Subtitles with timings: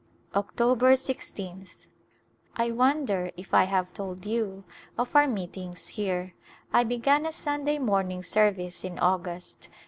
[0.33, 1.85] October i6th.
[2.55, 4.63] I wonder if I have told you
[4.97, 6.33] of our meetings here.
[6.73, 9.69] I began a Sunday morning service in August.